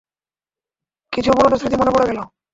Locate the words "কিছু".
1.13-1.29